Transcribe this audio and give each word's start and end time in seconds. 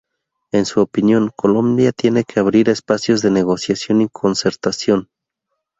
En 0.51 0.65
su 0.65 0.81
opinión, 0.81 1.29
"Colombia 1.35 1.91
tiene 1.91 2.23
que 2.23 2.39
abrir 2.39 2.69
espacios 2.69 3.21
de 3.21 3.29
negociación 3.29 4.01
y 4.01 4.09
concertación. 4.09 5.11